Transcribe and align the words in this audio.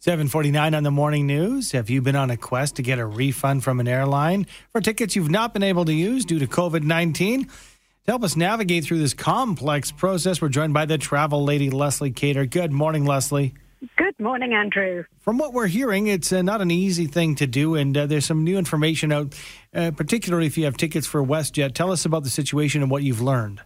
749 0.00 0.74
on 0.76 0.84
the 0.84 0.92
morning 0.92 1.26
news. 1.26 1.72
Have 1.72 1.90
you 1.90 2.00
been 2.00 2.14
on 2.14 2.30
a 2.30 2.36
quest 2.36 2.76
to 2.76 2.82
get 2.82 3.00
a 3.00 3.04
refund 3.04 3.64
from 3.64 3.80
an 3.80 3.88
airline 3.88 4.46
for 4.70 4.80
tickets 4.80 5.16
you've 5.16 5.28
not 5.28 5.52
been 5.52 5.64
able 5.64 5.84
to 5.84 5.92
use 5.92 6.24
due 6.24 6.38
to 6.38 6.46
COVID 6.46 6.84
19? 6.84 7.46
To 7.46 7.50
help 8.06 8.22
us 8.22 8.36
navigate 8.36 8.84
through 8.84 9.00
this 9.00 9.12
complex 9.12 9.90
process, 9.90 10.40
we're 10.40 10.50
joined 10.50 10.72
by 10.72 10.86
the 10.86 10.98
travel 10.98 11.42
lady, 11.42 11.68
Leslie 11.68 12.12
Keyter. 12.12 12.48
Good 12.48 12.70
morning, 12.70 13.06
Leslie. 13.06 13.54
Good 13.96 14.14
morning, 14.20 14.52
Andrew. 14.52 15.02
From 15.18 15.36
what 15.36 15.52
we're 15.52 15.66
hearing, 15.66 16.06
it's 16.06 16.32
uh, 16.32 16.42
not 16.42 16.60
an 16.60 16.70
easy 16.70 17.06
thing 17.06 17.34
to 17.34 17.48
do, 17.48 17.74
and 17.74 17.96
uh, 17.96 18.06
there's 18.06 18.24
some 18.24 18.44
new 18.44 18.56
information 18.56 19.10
out, 19.10 19.34
uh, 19.74 19.90
particularly 19.90 20.46
if 20.46 20.56
you 20.56 20.64
have 20.66 20.76
tickets 20.76 21.08
for 21.08 21.24
WestJet. 21.24 21.74
Tell 21.74 21.90
us 21.90 22.04
about 22.04 22.22
the 22.22 22.30
situation 22.30 22.82
and 22.82 22.90
what 22.90 23.02
you've 23.02 23.20
learned. 23.20 23.62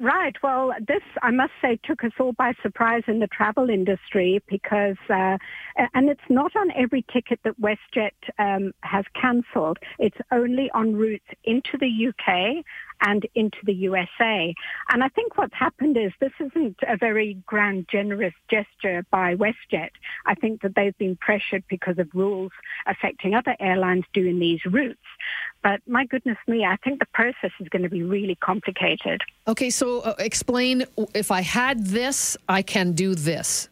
Right. 0.00 0.34
Well, 0.42 0.72
this, 0.88 1.02
I 1.22 1.30
must 1.30 1.52
say, 1.62 1.78
took 1.84 2.02
us 2.02 2.10
all 2.18 2.32
by 2.32 2.54
surprise 2.62 3.04
in 3.06 3.20
the 3.20 3.28
travel 3.28 3.70
industry 3.70 4.42
because, 4.48 4.96
uh, 5.08 5.38
and 5.94 6.08
it's 6.08 6.28
not 6.28 6.56
on 6.56 6.72
every 6.72 7.04
ticket 7.12 7.38
that 7.44 7.60
WestJet 7.60 8.10
um, 8.40 8.72
has 8.80 9.04
cancelled. 9.14 9.78
It's 10.00 10.18
only 10.32 10.68
on 10.72 10.96
routes 10.96 11.28
into 11.44 11.78
the 11.78 12.08
UK 12.08 12.64
and 13.04 13.26
into 13.34 13.58
the 13.64 13.74
USA. 13.74 14.54
And 14.90 15.04
I 15.04 15.08
think 15.08 15.36
what's 15.36 15.54
happened 15.54 15.96
is 15.96 16.10
this 16.20 16.32
isn't 16.40 16.78
a 16.88 16.96
very 16.96 17.38
grand, 17.46 17.86
generous 17.90 18.34
gesture 18.50 19.04
by 19.10 19.36
WestJet. 19.36 19.90
I 20.26 20.34
think 20.34 20.62
that 20.62 20.74
they've 20.74 20.96
been 20.98 21.16
pressured 21.16 21.64
because 21.68 21.98
of 21.98 22.08
rules 22.14 22.52
affecting 22.86 23.34
other 23.34 23.54
airlines 23.60 24.04
doing 24.12 24.38
these 24.38 24.60
routes. 24.64 24.98
But 25.62 25.80
my 25.86 26.06
goodness 26.06 26.38
me, 26.46 26.64
I 26.64 26.76
think 26.82 26.98
the 26.98 27.06
process 27.14 27.50
is 27.60 27.68
going 27.68 27.82
to 27.82 27.88
be 27.88 28.02
really 28.02 28.36
complicated. 28.36 29.22
Okay, 29.46 29.70
so 29.70 30.00
uh, 30.00 30.14
explain 30.18 30.84
if 31.14 31.30
I 31.30 31.42
had 31.42 31.86
this, 31.86 32.36
I 32.48 32.62
can 32.62 32.92
do 32.92 33.14
this. 33.14 33.68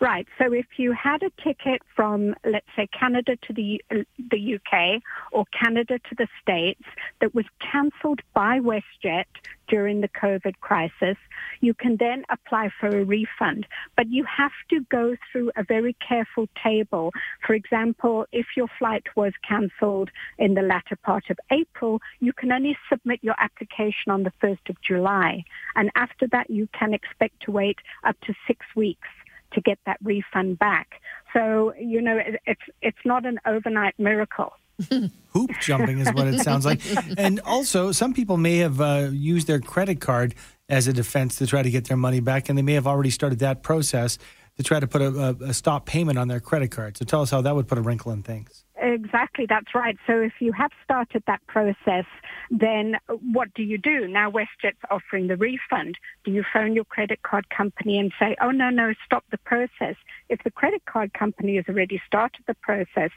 Right. 0.00 0.26
So 0.38 0.52
if 0.52 0.66
you 0.76 0.92
had 0.92 1.22
a 1.22 1.30
ticket 1.42 1.80
from, 1.94 2.34
let's 2.44 2.66
say, 2.76 2.88
Canada 2.98 3.36
to 3.42 3.52
the 3.52 3.82
uh, 3.90 4.02
the 4.30 4.56
UK 4.56 5.02
or 5.32 5.44
Canada 5.58 5.98
to 5.98 6.14
the 6.16 6.26
States 6.42 6.82
that 7.20 7.34
was 7.34 7.44
cancelled 7.60 8.20
by 8.34 8.58
WestJet 8.58 9.24
during 9.68 10.00
the 10.00 10.08
COVID 10.08 10.58
crisis, 10.60 11.16
you 11.60 11.74
can 11.74 11.96
then 11.98 12.24
apply 12.28 12.70
for 12.78 12.88
a 12.88 13.04
refund. 13.04 13.66
But 13.96 14.08
you 14.10 14.24
have 14.24 14.52
to 14.70 14.80
go 14.90 15.16
through 15.30 15.52
a 15.56 15.64
very 15.64 15.96
careful 16.06 16.48
table. 16.62 17.12
For 17.46 17.54
example, 17.54 18.26
if 18.32 18.46
your 18.56 18.68
flight 18.78 19.04
was 19.16 19.32
cancelled 19.46 20.10
in 20.38 20.54
the 20.54 20.62
latter 20.62 20.96
part 20.96 21.30
of 21.30 21.38
April, 21.50 22.00
you 22.20 22.32
can 22.32 22.52
only 22.52 22.76
submit 22.90 23.20
your 23.22 23.36
application 23.38 24.10
on 24.10 24.24
the 24.24 24.32
1st 24.42 24.68
of 24.68 24.76
July. 24.82 25.44
And 25.76 25.90
after 25.94 26.26
that, 26.28 26.50
you 26.50 26.68
can 26.78 26.92
expect 26.92 27.42
to 27.42 27.52
wait 27.52 27.78
up 28.02 28.20
to 28.22 28.34
six 28.46 28.66
weeks 28.76 29.08
to 29.54 29.60
get 29.60 29.78
that 29.86 29.98
refund 30.02 30.58
back. 30.58 31.00
So, 31.32 31.74
you 31.78 32.00
know, 32.00 32.16
it, 32.16 32.40
it's, 32.46 32.60
it's 32.82 32.98
not 33.04 33.26
an 33.26 33.40
overnight 33.46 33.94
miracle. 33.98 34.52
Hoop 35.30 35.50
jumping 35.60 35.98
is 35.98 36.12
what 36.12 36.26
it 36.26 36.40
sounds 36.40 36.64
like. 36.64 36.80
And 37.18 37.40
also, 37.40 37.92
some 37.92 38.12
people 38.12 38.36
may 38.36 38.58
have 38.58 38.80
uh, 38.80 39.08
used 39.12 39.46
their 39.46 39.60
credit 39.60 40.00
card 40.00 40.34
as 40.68 40.88
a 40.88 40.92
defense 40.92 41.36
to 41.36 41.46
try 41.46 41.62
to 41.62 41.70
get 41.70 41.86
their 41.86 41.96
money 41.96 42.20
back, 42.20 42.48
and 42.48 42.58
they 42.58 42.62
may 42.62 42.74
have 42.74 42.86
already 42.86 43.10
started 43.10 43.38
that 43.40 43.62
process 43.62 44.18
to 44.56 44.62
try 44.62 44.80
to 44.80 44.86
put 44.86 45.02
a, 45.02 45.08
a, 45.08 45.48
a 45.50 45.54
stop 45.54 45.86
payment 45.86 46.18
on 46.18 46.28
their 46.28 46.40
credit 46.40 46.70
card. 46.70 46.96
So 46.96 47.04
tell 47.04 47.22
us 47.22 47.30
how 47.30 47.40
that 47.42 47.54
would 47.54 47.68
put 47.68 47.78
a 47.78 47.82
wrinkle 47.82 48.12
in 48.12 48.22
things. 48.22 48.63
Exactly, 48.84 49.46
that's 49.48 49.74
right. 49.74 49.96
So 50.06 50.20
if 50.20 50.34
you 50.40 50.52
have 50.52 50.70
started 50.84 51.22
that 51.26 51.40
process, 51.46 52.04
then 52.50 52.98
what 53.32 53.54
do 53.54 53.62
you 53.62 53.78
do? 53.78 54.06
Now 54.06 54.30
WestJet's 54.30 54.76
offering 54.90 55.26
the 55.26 55.38
refund. 55.38 55.96
Do 56.22 56.30
you 56.30 56.44
phone 56.52 56.74
your 56.74 56.84
credit 56.84 57.22
card 57.22 57.48
company 57.48 57.98
and 57.98 58.12
say, 58.18 58.36
oh, 58.42 58.50
no, 58.50 58.68
no, 58.68 58.92
stop 59.06 59.24
the 59.30 59.38
process? 59.38 59.96
If 60.28 60.42
the 60.44 60.50
credit 60.50 60.84
card 60.84 61.14
company 61.14 61.56
has 61.56 61.64
already 61.66 61.98
started 62.06 62.44
the 62.46 62.52
process, 62.56 63.10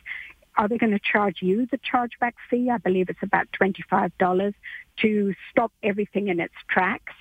are 0.55 0.69
they 0.69 0.77
going 0.77 0.93
to 0.93 0.99
charge 0.99 1.41
you 1.41 1.67
the 1.69 1.79
chargeback 1.79 2.35
fee? 2.49 2.69
I 2.69 2.77
believe 2.77 3.09
it's 3.09 3.21
about 3.21 3.47
$25 3.61 4.53
to 5.01 5.33
stop 5.51 5.73
everything 5.83 6.29
in 6.29 6.39
its 6.39 6.55
tracks. 6.69 7.13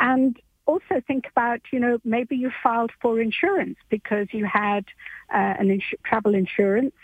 And 0.00 0.40
also 0.64 1.02
think 1.06 1.26
about, 1.30 1.60
you 1.70 1.78
know, 1.78 1.98
maybe 2.04 2.36
you 2.36 2.50
filed 2.62 2.92
for 3.02 3.20
insurance 3.20 3.76
because 3.90 4.28
you 4.30 4.46
had 4.46 4.86
uh, 5.32 5.56
an 5.58 5.70
ins- 5.70 6.00
travel 6.04 6.34
insurance. 6.34 6.94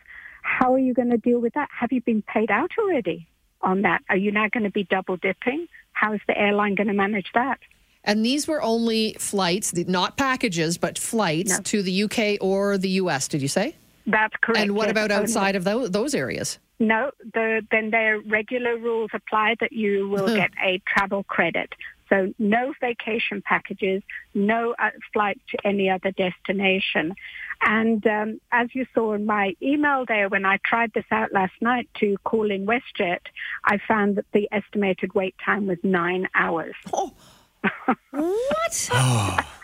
How 0.58 0.74
are 0.74 0.78
you 0.78 0.92
going 0.92 1.10
to 1.10 1.19
deal 1.19 1.38
with 1.38 1.54
that? 1.54 1.69
Have 1.70 1.92
you 1.92 2.00
been 2.00 2.20
paid 2.20 2.50
out 2.50 2.72
already 2.80 3.28
on 3.60 3.82
that? 3.82 4.02
Are 4.08 4.16
you 4.16 4.32
now 4.32 4.48
going 4.48 4.64
to 4.64 4.70
be 4.70 4.82
double 4.82 5.16
dipping? 5.16 5.69
How 5.92 6.14
is 6.14 6.20
the 6.26 6.36
airline 6.36 6.74
going 6.74 6.88
to 6.88 6.94
manage 6.94 7.26
that? 7.34 7.60
And 8.02 8.24
these 8.24 8.48
were 8.48 8.60
only 8.60 9.14
flights, 9.20 9.72
not 9.72 10.16
packages, 10.16 10.76
but 10.76 10.98
flights 10.98 11.58
no. 11.58 11.62
to 11.62 11.82
the 11.84 12.02
UK 12.02 12.38
or 12.41 12.76
the 12.76 12.88
US, 13.02 13.28
did 13.28 13.41
you 13.41 13.46
say? 13.46 13.76
That's 14.04 14.34
correct. 14.42 14.58
And 14.58 14.74
what 14.74 14.88
yes, 14.88 14.91
about 14.91 15.12
outside 15.12 15.54
of 15.54 15.62
those, 15.62 15.92
those 15.92 16.12
areas? 16.12 16.58
No, 16.80 17.12
the, 17.34 17.64
then 17.70 17.90
their 17.90 18.19
regular 18.19 18.76
rules 18.78 19.10
apply 19.14 19.54
that 19.60 19.70
you 19.70 20.08
will 20.08 20.26
get 20.34 20.50
a 20.60 20.82
travel 20.88 21.22
credit. 21.22 21.72
So 22.08 22.32
no 22.38 22.74
vacation 22.80 23.42
packages, 23.42 24.02
no 24.34 24.74
uh, 24.78 24.91
flight 25.12 25.41
to 25.50 25.66
any 25.66 25.91
other 25.91 26.10
destination. 26.12 27.14
And 27.60 28.06
um, 28.06 28.41
as 28.52 28.69
you 28.72 28.86
saw 28.94 29.14
in 29.14 29.26
my 29.26 29.56
email 29.60 30.04
there, 30.06 30.28
when 30.28 30.46
I 30.46 30.58
tried 30.64 30.92
this 30.94 31.04
out 31.10 31.32
last 31.32 31.54
night 31.60 31.88
to 32.00 32.16
call 32.24 32.50
in 32.50 32.66
WestJet, 32.66 33.20
I 33.64 33.78
found 33.86 34.16
that 34.16 34.26
the 34.32 34.48
estimated 34.52 35.14
wait 35.14 35.34
time 35.44 35.66
was 35.66 35.78
nine 35.82 36.28
hours. 36.34 36.74
Oh. 36.92 37.12
what? 38.10 39.44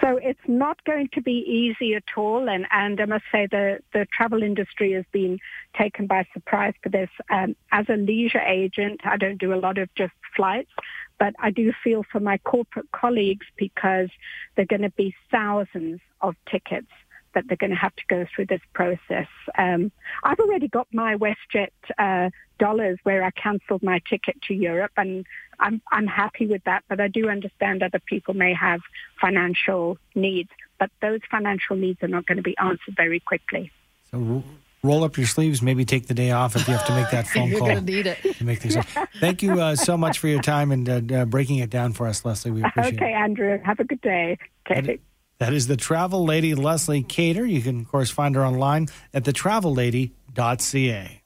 So 0.00 0.18
it's 0.22 0.46
not 0.46 0.82
going 0.84 1.08
to 1.14 1.22
be 1.22 1.44
easy 1.46 1.94
at 1.94 2.04
all. 2.16 2.48
And, 2.48 2.66
and 2.70 3.00
I 3.00 3.04
must 3.06 3.24
say 3.32 3.46
the, 3.50 3.78
the 3.92 4.06
travel 4.12 4.42
industry 4.42 4.92
has 4.92 5.04
been 5.12 5.38
taken 5.78 6.06
by 6.06 6.26
surprise 6.32 6.74
for 6.82 6.88
this. 6.88 7.10
Um, 7.30 7.56
as 7.72 7.86
a 7.88 7.96
leisure 7.96 8.40
agent, 8.40 9.00
I 9.04 9.16
don't 9.16 9.38
do 9.38 9.54
a 9.54 9.56
lot 9.56 9.78
of 9.78 9.88
just 9.94 10.12
flights, 10.36 10.70
but 11.18 11.34
I 11.38 11.50
do 11.50 11.72
feel 11.82 12.04
for 12.10 12.20
my 12.20 12.38
corporate 12.38 12.90
colleagues 12.92 13.46
because 13.56 14.08
they're 14.54 14.66
going 14.66 14.82
to 14.82 14.90
be 14.90 15.14
thousands 15.30 16.00
of 16.20 16.34
tickets 16.50 16.90
that 17.34 17.44
they're 17.48 17.56
going 17.56 17.70
to 17.70 17.76
have 17.76 17.94
to 17.96 18.02
go 18.08 18.26
through 18.34 18.46
this 18.46 18.60
process. 18.72 19.28
Um, 19.58 19.92
I've 20.22 20.38
already 20.38 20.68
got 20.68 20.88
my 20.92 21.16
WestJet 21.16 21.68
uh, 21.98 22.30
dollars 22.58 22.98
where 23.02 23.24
I 23.24 23.30
cancelled 23.30 23.82
my 23.82 24.00
ticket 24.08 24.40
to 24.42 24.54
Europe, 24.54 24.92
and 24.96 25.26
I'm 25.58 25.82
I'm 25.90 26.06
happy 26.06 26.46
with 26.46 26.64
that. 26.64 26.84
But 26.88 27.00
I 27.00 27.08
do 27.08 27.28
understand 27.28 27.82
other 27.82 28.00
people 28.00 28.34
may 28.34 28.54
have 28.54 28.80
financial 29.20 29.98
needs, 30.14 30.50
but 30.78 30.90
those 31.00 31.20
financial 31.30 31.76
needs 31.76 32.02
are 32.02 32.08
not 32.08 32.26
going 32.26 32.36
to 32.36 32.42
be 32.42 32.56
answered 32.58 32.96
very 32.96 33.20
quickly. 33.20 33.70
So 34.10 34.42
roll 34.82 35.02
up 35.02 35.16
your 35.16 35.26
sleeves, 35.26 35.62
maybe 35.62 35.84
take 35.84 36.06
the 36.06 36.14
day 36.14 36.30
off 36.30 36.54
if 36.54 36.68
you 36.68 36.74
have 36.74 36.86
to 36.86 36.94
make 36.94 37.10
that 37.10 37.26
phone 37.34 37.48
You're 37.48 37.58
call. 37.58 37.68
You're 37.68 37.76
going 37.76 37.86
to 37.86 37.92
need 37.92 38.06
it. 38.06 38.36
To 38.36 38.44
make 38.44 38.60
things 38.60 38.76
Thank 39.20 39.42
you 39.42 39.60
uh, 39.60 39.74
so 39.76 39.96
much 39.96 40.18
for 40.18 40.28
your 40.28 40.42
time 40.42 40.70
and 40.70 40.88
uh, 40.88 41.16
uh, 41.16 41.24
breaking 41.24 41.58
it 41.58 41.70
down 41.70 41.92
for 41.92 42.06
us, 42.06 42.24
Leslie. 42.24 42.50
We 42.50 42.62
appreciate 42.62 42.94
okay, 42.94 43.06
it. 43.06 43.08
Okay, 43.08 43.12
Andrew. 43.14 43.58
Have 43.64 43.80
a 43.80 43.84
good 43.84 44.00
day. 44.02 44.38
Okay. 44.70 45.00
That 45.44 45.52
is 45.52 45.66
the 45.66 45.76
travel 45.76 46.24
lady, 46.24 46.54
Leslie 46.54 47.02
Keyter. 47.02 47.46
You 47.46 47.60
can, 47.60 47.80
of 47.80 47.88
course, 47.88 48.10
find 48.10 48.34
her 48.34 48.46
online 48.46 48.88
at 49.12 49.24
thetravellady.ca. 49.24 51.23